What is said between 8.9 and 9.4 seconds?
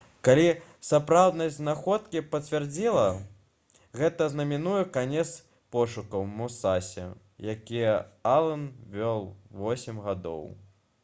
вёў